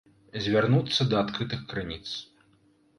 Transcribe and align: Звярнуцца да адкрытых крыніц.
Звярнуцца 0.45 1.07
да 1.13 1.21
адкрытых 1.27 1.61
крыніц. 1.69 2.05